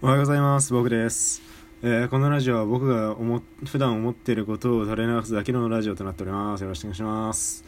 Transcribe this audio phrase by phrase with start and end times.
[0.00, 0.72] おはようございます。
[0.72, 1.42] 僕です、
[1.82, 6.60] えーこのラジオは僕が思普段思っていることを垂れ流すだけのラジオとなっております。
[6.62, 7.64] よろしくお願いします。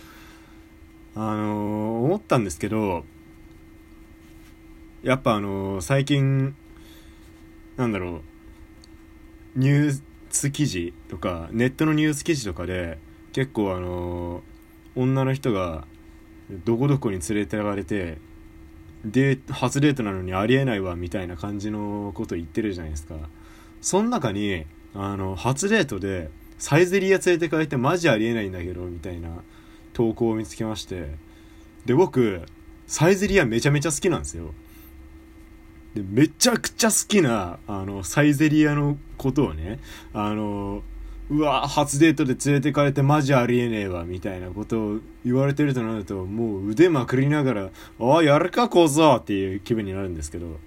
[1.17, 3.05] あのー思ったんですけど
[5.03, 6.55] やっぱあのー最近
[7.77, 8.21] なんだろ
[9.57, 10.01] うニュー
[10.31, 12.99] ス記事とかネットのニュース記事とかで
[13.33, 15.85] 結構あのー女の人が
[16.65, 18.19] どこどこに連れてられて
[19.05, 23.17] で初デートなのにありえないわみたいな感じのこと言ってるじゃないですか。
[23.81, 29.43] その中にあの初デートでサイゼリヤ連れて帰ってマジありえないんだけどみたいな
[29.95, 31.15] 投稿を見つけまして。
[31.87, 32.43] で僕
[32.87, 34.53] サイゼリヤめちゃめちゃ好きなんですよ。
[35.95, 39.81] でめちゃくちゃ好きなあのサイゼリヤのことをね
[40.13, 40.83] あの
[41.31, 50.59] うわ初デートで連れてかれてマジありえねえわみたいなことを言われてるとなるともう腕まくりながら「ああやるか小僧!」っていう気分になるんですけど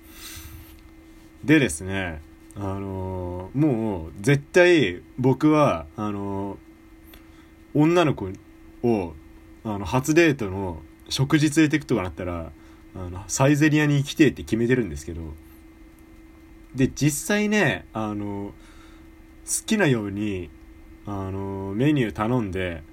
[1.44, 2.22] でですね
[2.56, 6.58] あのーもう絶対僕はあのー
[7.76, 8.30] 女の子
[8.84, 9.14] を
[9.64, 12.52] あの初デートの食事連れてくとかなったら
[12.96, 15.34] あのサイゼリヤに行きてえって決めてるんですけど
[16.76, 18.54] で実際ねあの
[19.46, 20.50] 好きなように
[21.06, 22.84] あのメニュー頼んで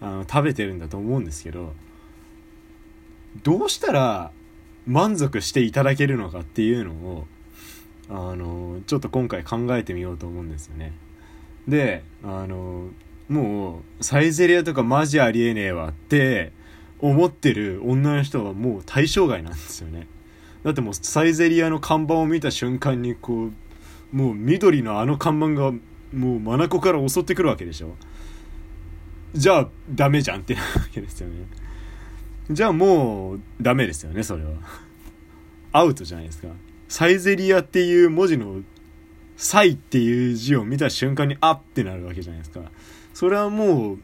[0.00, 1.74] あの食べてるんだと思うんですけど
[3.42, 4.32] どうしたら
[4.86, 7.26] 満足していただけるのかっていうのを
[8.08, 10.92] あのちょっと今回考えてみようと思うんですよね。
[11.68, 12.88] であの
[13.28, 16.52] もうサイゼリヤとかマジありえねえわって
[16.98, 20.08] 思ってる女の人はもう対象外なんですよね。
[20.64, 25.72] だってもうサイゼリヤの看板を見た瞬間にこうもう緑のあの看板が
[26.12, 27.94] もう眼から襲ってくるわけでしょ。
[29.34, 31.46] じゃあダメじゃんってなわけですよね。
[32.50, 34.50] じゃあもうダメですよねそれは。
[35.72, 36.48] アウトじゃないですか。
[36.88, 38.62] サイゼリヤっていう文字の
[39.36, 42.62] 「サイ」っていう字を見た瞬間にあってなるわけじゃないですか。
[43.14, 43.98] それはも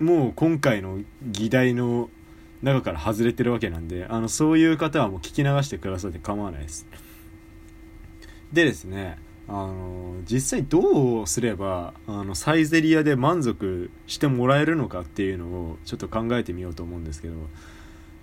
[0.00, 2.08] うもう今回の議題の
[2.62, 6.86] 中から外れてるわけなんであのそういう方はもう聞き流してくださって構わないです。
[8.52, 17.34] でですねあの実際どうすればあのサイゼリヤで満足してもらえるのかっていうのをちょっと考えてみようと思うんですけど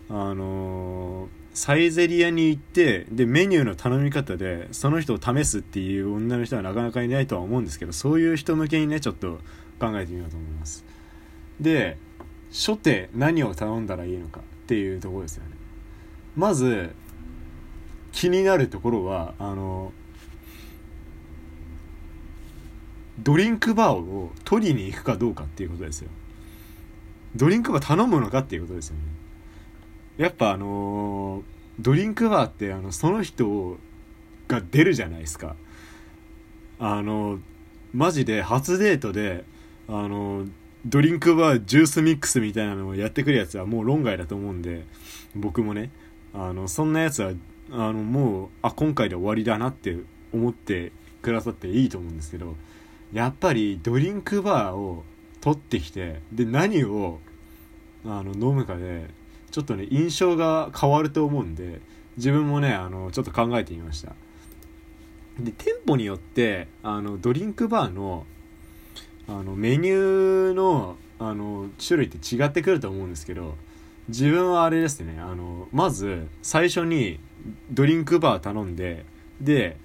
[0.10, 9.40] あのサイゼリヤに行ってでメニューの頼み方でその人を試すっていう女の人はなかなかいないとは思うんですけどそういう人向けにねちょっと
[9.80, 10.84] 考えてみようと思います。
[11.60, 11.98] で
[12.52, 15.52] 初手何を頼んだらいいのかっていうところですよね。
[16.36, 16.92] まず
[18.12, 19.94] 気になるところはあの
[23.24, 26.10] ドリンクバーを取りに行くかどうかっていうことですよ。
[27.36, 29.02] ドリンクバー頼むのかっていうことですよね。
[30.18, 33.78] やっぱあのードリンクバーってあのその人
[34.48, 35.56] が出るじゃないですか。
[36.80, 37.40] あの
[37.94, 39.44] マジで初デートで
[39.88, 40.46] あの
[40.86, 44.86] ドリンクバージュースミックスみたいなのをやってくるやつはもう論外だと思うんで
[45.36, 45.92] 僕もね
[46.34, 47.34] あのそんなやつは
[47.72, 49.96] あのもうあ今回で終わりだなって
[50.34, 52.56] 思ってくださっていいと思うんですけど
[53.14, 55.04] やっぱりドリンクバーを
[55.42, 57.20] 取ってきてで何を
[58.06, 59.10] あの飲むかで
[59.52, 61.82] ちょっとね印象が変わると思うんで
[62.18, 64.14] 自分もねあのちょっと考えてみました。
[65.40, 68.26] で店舗によってあのドリンクバーの
[69.28, 73.56] あのメニューのあの種類って違ってくると思うんですけど
[74.08, 77.20] 自分はあれですねあのまず最初に
[77.70, 79.06] ドリンクバー頼んで
[79.40, 79.78] で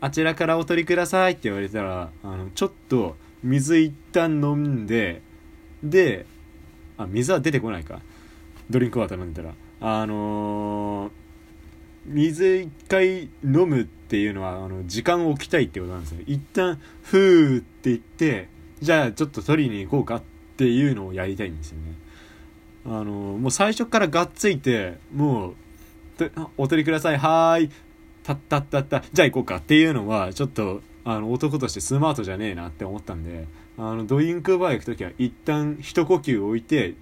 [0.00, 5.22] あちらからお取りくださいって言われたらあのちょっと水一旦飲んで
[5.82, 6.26] で
[6.96, 8.00] あ水は出てこないか。
[8.70, 9.54] ドリンクバー頼んでたら。
[9.80, 11.10] あのー
[12.06, 16.20] 水一回飲むっていうのはあの時間を置きたいってことなんですよ。
[16.26, 18.48] 一旦ふーって言って
[18.80, 20.22] じゃあちょっと取りに行こうかっ
[20.56, 21.92] ていうのをやりたいんですよね。
[22.86, 25.54] あのーもう最初からがっついてもう
[26.56, 27.70] お取りくださいはーい。
[28.28, 29.02] たったったった。
[29.12, 29.56] じゃあ行こうか。
[29.56, 33.46] っていうのはちょっとあの男としてスマートじゃねえなって思ったんで
[33.78, 36.94] あのドリンクバー行く時は一旦一呼吸置いて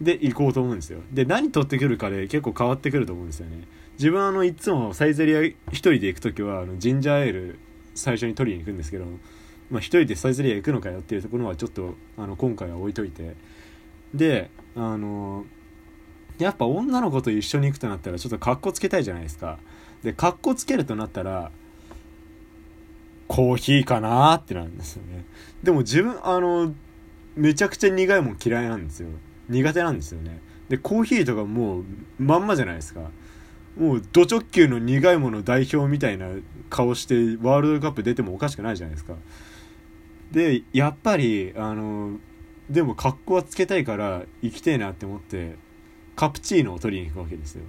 [0.00, 1.00] で行こうと思うんですよ。
[1.12, 3.64] で何取ってくるかで結構変わってくると思うんですよね。
[3.98, 7.58] 自分あのいつもサイゼリヤ一人で行く時はあのジンジャーエール
[7.94, 9.04] 最初に取りに行くんですけど
[9.70, 13.36] まあ、一人でサイゼリヤ行くのかよっていうところはちょっとあの今回は置いといて。
[14.14, 15.44] であの
[16.38, 19.58] やっぱ女の子と一緒に行くとなったらちょっとカッコつけたいじゃないですか。
[20.02, 21.50] でカッコつけるとなったら
[23.26, 25.24] コーヒーかなってなるんですよね。
[25.62, 26.74] でも自分あの
[27.36, 29.08] めちゃくちゃ苦いもん嫌いなんですよ。
[29.48, 30.40] 苦手なんですよね。
[30.68, 31.84] でコーヒーとかもう
[32.18, 33.10] まんまじゃないですか。
[33.78, 36.28] もうド直球の苦いもの代表みたいな
[36.68, 39.14] 顔してワールドカップ出てもおかしくないじゃないですか。
[40.32, 42.18] でやっぱりあの
[42.68, 45.56] でも格好はつけたいから行きたいなって思って
[46.16, 47.62] カプチーノを取りに行くわけですよ。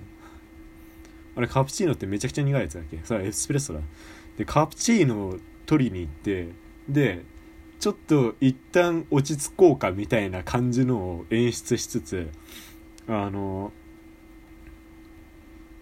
[1.40, 3.00] あれカプチーノってめちゃくちゃ苦いやつだっけ。
[3.06, 3.80] それエスプレッソだ。
[4.38, 6.50] でカプチーノを取りに行って
[6.90, 7.24] で
[7.80, 12.30] ちょっと一旦落ち着こうかみたいな感じのを演出しつつ
[13.08, 13.72] あの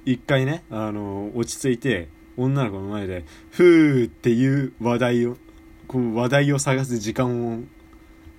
[0.06, 5.38] 一回ねあの落ち着いて女の子の前で「ふー」っていう話題を
[5.88, 7.64] こう話題を探す時間を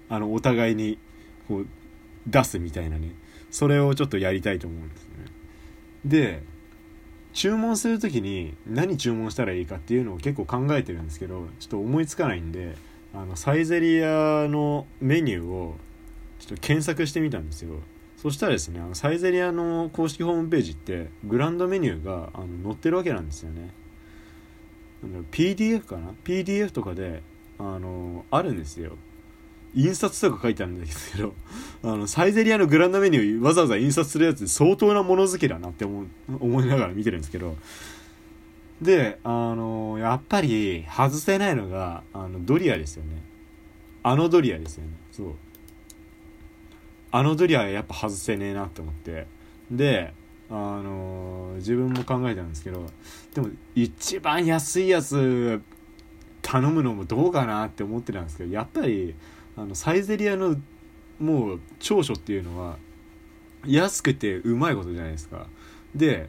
[0.09, 0.99] あのお互いに
[1.49, 1.67] こう
[2.29, 3.11] 出すみたいなね。
[3.51, 5.25] それをちょっとやりたいと思うんですね。
[6.05, 6.43] で
[7.33, 12.77] 注文する時に何注文したらいいかっていうのを結構考えてるんですけどちょっと思いつかないんで
[13.15, 15.77] あのサイゼリアのメニューを
[16.39, 17.81] ちょっと検索してみたんですよ。
[18.17, 23.71] そしたらですねあのサイゼリアの公式ホームページってグランドメニューがあの載ってるわけなんですよね。
[25.31, 27.23] PDF かな？PDF とかで
[27.59, 28.97] あのあるんですよ。
[29.75, 31.35] 印刷とか書いてあるんですけど
[31.83, 36.07] あのサイゼリアのグランドメニューわざわざ印刷するやつ相当なもの好きだなって思
[36.41, 37.57] 思いながら見てるんですけど
[38.83, 43.23] であのやっぱり外せないのがあのドリアですよね。
[44.05, 44.91] あのドリアですよね。
[45.11, 45.35] そう。
[47.11, 49.27] あのドリアやっぱ外せねえなって思って。
[49.71, 50.15] で
[50.51, 52.87] あの自分も考えたんですけど
[53.35, 55.61] でも一番安いやつ
[56.41, 59.15] 頼むのもどうかなって思ってたんですけどやっぱり
[59.59, 60.57] あのサイゼリアの
[61.19, 62.79] もう長所っていうのは
[63.67, 65.49] 安くてうまいことじゃないですか。
[65.97, 66.29] で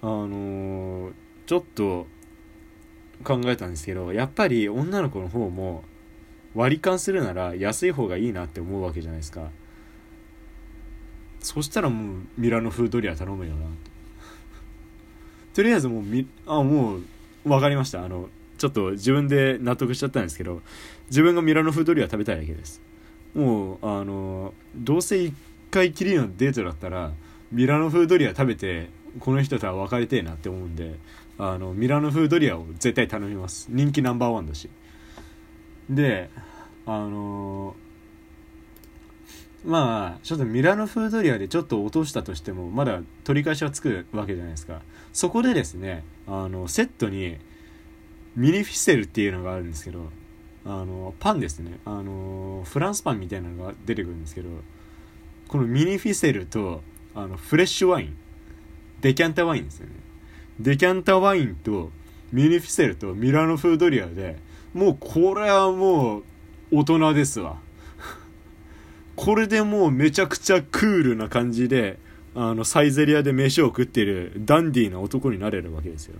[0.00, 1.12] あのー、
[1.46, 2.06] ちょっと
[3.24, 5.82] 考えたんですけどやっぱり女の子の方も
[6.54, 9.50] 割り勘するなら安い方がいいなって思うわけじゃないですか。
[11.40, 13.66] そしたらもうミラノ風ドリア頼むよな
[15.54, 17.02] とりあえずもうみあもう
[17.44, 18.04] 分かりました。
[18.04, 18.28] あの
[18.62, 20.62] ちょっと自分で納得しちゃったんですけど
[21.08, 22.80] 自分がミラノ風ドリア食べたいだけです。
[23.34, 25.32] もうあのどうせ1
[25.72, 27.10] 回きりのデートだったら
[27.50, 28.88] ミラノ風ドリア食べて
[29.18, 30.94] この人とは別れてえなって思うんで
[31.38, 33.66] あのミラノ風ドリアを絶対頼みます。
[33.68, 34.70] 人気ナンバーワンだし。
[35.90, 36.30] で
[36.86, 37.74] あの
[39.64, 44.82] まあちょっとミラノ風ドリアでちょっと落としたとしてもまだ取り返しはつくわけじゃないですか。
[45.12, 47.38] そこでですねあのセットに
[48.36, 50.10] ミニフィセルっていうのがあるんですけど
[50.64, 51.80] あのパンですね。
[51.84, 54.48] あのフランスパンみたいなのが出てくるんですけど
[55.48, 56.82] このミニフィセルと
[57.14, 58.16] あのフレッシュワイン。
[59.00, 59.92] デキャンタワインですよね。
[60.60, 61.90] デキャンタワインと
[62.30, 64.38] ミニフィセルとミラノ風ドリアで
[64.72, 66.24] もうこれはもう
[66.70, 67.56] 大人ですわ。
[69.16, 71.98] これでもうめちゃくちゃクールな感じで
[72.34, 76.14] あのサイゼリアで飯を食ってるダンディーな男になれるわけですよ。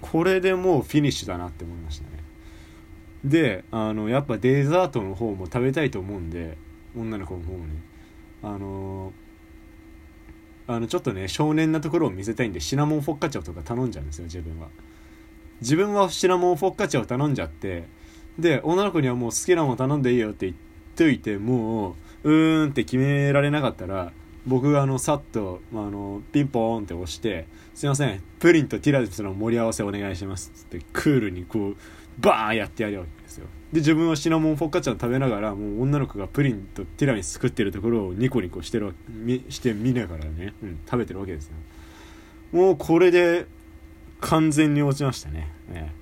[0.00, 2.10] これでもうフィニッシュだなって思いましたね。
[3.24, 6.56] であのやっぱデザートの方も食べたいと思うんで
[6.96, 7.74] 女の子の方もね。
[8.42, 9.12] あの
[10.68, 14.68] あのちょっとね少年なところを見せたいんでシナモンフォッカチャオとか頼んじゃうんですよ自分は。
[15.60, 17.84] 自分はシナモンフォッカチャオ頼んじゃって
[18.38, 20.58] で女の子にはもう好きなもの頼んでいいよって言っ
[20.94, 24.12] といてもううーんって決められなかったら
[24.48, 31.76] 僕があのさっと、まあ、あのピンポーンって押して「すいませんプリンとティラミスの盛り合わせお願いします」ってクールにこう
[32.18, 33.46] バーンやってやるわけですよ。
[33.72, 38.94] で自分はシナモンフォッカチャ食べながらもう女の子がプリンとティラミス作ってるところをニコニコしてる
[39.50, 41.52] して見ながらね、うん、食べてるわけですよ。
[42.52, 43.46] もうこれで
[44.20, 45.52] 完全に落ちましたね。
[45.70, 45.92] ね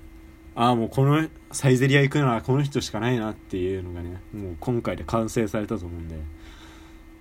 [0.55, 6.15] ああもうこのサイゼリア行くならこの人しかないなっていうのがねもう今回で完成されたと思うんで。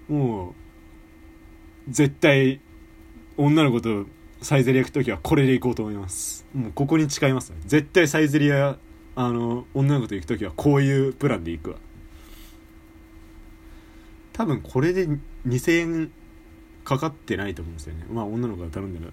[0.09, 0.66] もう
[1.89, 2.61] 絶対
[3.37, 4.07] 女の子と
[4.43, 6.47] サイゼリア行く時はこれで行こうと思います。
[6.55, 7.59] もうここに誓いますね。
[7.67, 8.79] 絶対サイゼリア
[9.15, 11.77] あの女の子と行く時はこういうプランで行くわ。
[14.33, 15.09] 多分これで
[15.47, 16.13] 2000円
[16.85, 18.07] かかってないと思うんですよね。
[18.11, 19.09] まあ女の子が頼んだの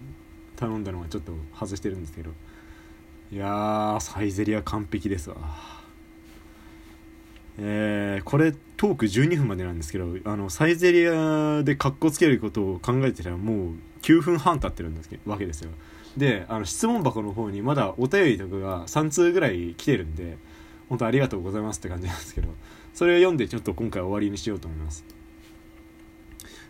[0.56, 2.30] 頼んだのはちょっと外してるんですけど。
[3.32, 5.36] いやーサイゼリア完璧ですわ。
[7.62, 15.70] えー、これトーク12分までなんですけどあのサイゼリアでカッコつけることを考えてたらもう9分半経ってるんですけわけですよ。
[16.16, 20.38] であの質問箱の方にまだお便りとかが3通ぐらい来てるんで
[20.88, 22.48] 本当ありがとうございますって感じなんですけど
[22.94, 25.04] それを読んでちょっと今回終わりにしようと思います。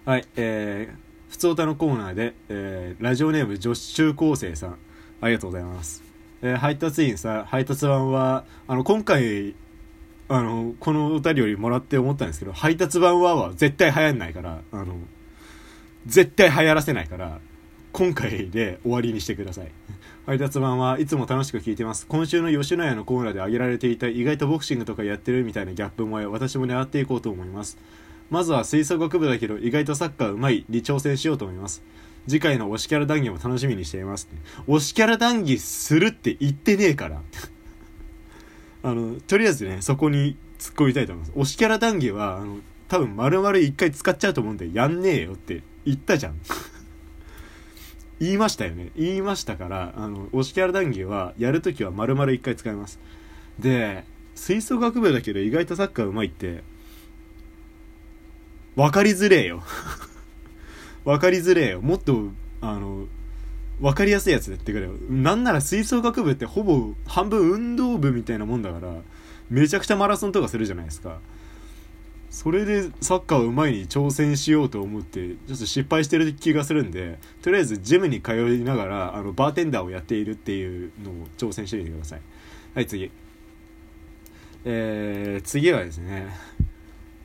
[0.05, 4.79] はいえー、ふつおたのコーナーで、えー、ラジオネーム女子中高生さん
[5.21, 6.03] ありがとうございます。
[6.43, 9.55] えー、配達員さん配達版はあの今回
[10.33, 14.95] あのこのお便りよりもらって思ったんですけど配達版はは絶対流行んないからあの
[16.07, 17.41] 絶対流行らせないから
[17.93, 19.73] 今回で終わりにしてください。
[20.27, 22.07] 配達版はいつも楽しく聞いてます。
[22.07, 27.77] 今週の吉野家のコーナーで挙げられていた意外とボクシングとかやってるみたいなギャップ萌え私も狙っていこうと思います。
[28.31, 31.83] まずは吹奏楽部だけど意外とサッカーうまいに挑戦しようと思います。
[32.29, 34.29] 次回の推しキャラ談義も楽しみにしています。
[34.69, 37.21] 推しキャラ談義するって言ってねえから。
[38.83, 41.39] あのとりあえずねそこに突っ込みたいと思います。
[41.39, 42.59] 推しキャラ談義はあの
[42.89, 46.41] 多分丸々一回使っちゃうと思うんでやんねえよって言ったじゃん。
[48.21, 48.91] 言いましたよね。
[48.97, 52.99] 言いましたからあの推しキャラ談義はやるときは丸々一回使います。
[53.59, 56.63] で吹奏楽部だけど意外とサッカーうまいって
[58.77, 59.63] 分かりづれえよ。
[61.05, 61.81] 分かりづれえよ。
[61.81, 63.07] もっとあの
[63.81, 64.93] 分かりやすいやつやってくれよ。
[65.09, 68.93] なんなら吹奏楽部ってほぼ半分運動部みたいなもんだから
[69.49, 71.19] めちゃくちゃマラソンとかするじゃないですか。
[72.31, 82.21] それでサッカーをうまいに挑戦しようと思ってちょっと失敗してる気がするんでとりあえずジムに通いながらあのバーテンダーをやっているっていうのを挑戦してみてください。
[82.75, 83.11] はい次。
[84.65, 86.29] えー、次はですね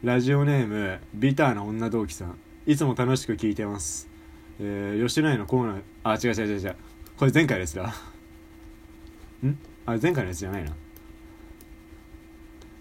[0.03, 2.37] ラジオネームビターな女同期さん。
[2.65, 4.14] いつも楽しく聞いてます。
[4.59, 6.75] えー、吉野家のコーナーあ違う違う違う違う
[7.17, 7.93] これ前回ですだ
[9.43, 9.57] ん？
[9.85, 10.73] あれ前回のやつじゃないな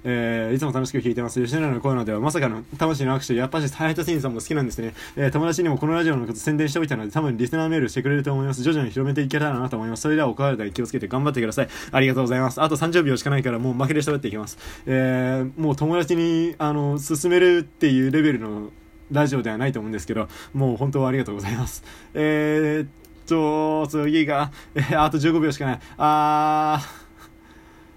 [0.07, 1.43] えー、いつも楽しく聞いてます。
[1.43, 4.93] 吉野家のコーナーではまさかの魂の握手、やっぱしハヤトシンさんも好きなんですね。
[5.17, 8.63] えー、友達にもこのラジオのこと宣伝しておいたので、多分リスナーメールしてくれると思います。
[8.63, 10.03] 徐々に広めていけたらなと思います。
[10.03, 11.69] それではお体に気をつけて頑張ってください。
[11.91, 12.61] ありがとうございます。
[12.61, 14.59] あと30秒しかないからもう負けで喋っていきます。
[14.85, 18.73] えー、もう友達に、あの、進めるっていうレベルの
[19.11, 21.85] ラジオではないと思うんですけど、もう本当はありがとうございます。
[22.15, 22.89] えー、っ
[23.27, 25.81] と、次が、えー、あと15秒しかない。
[25.99, 27.05] あー、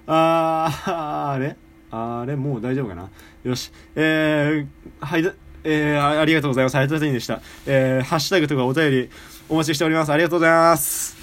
[0.07, 1.55] あー、あれ？
[1.89, 3.09] あれ、もう大丈夫かな？
[3.43, 3.71] よし。
[3.95, 5.33] えー、はい、
[5.63, 6.75] えー、ありがとうございます。
[6.75, 7.41] ありがとうございました。
[7.65, 9.09] えー、ハッシュタグとかお便り
[9.47, 10.11] お待ちしております。
[10.11, 11.15] ありがとうございます。